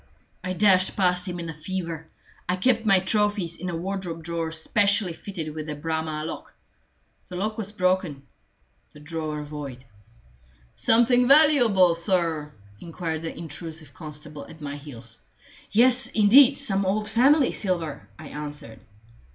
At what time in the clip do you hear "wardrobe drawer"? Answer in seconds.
3.75-4.51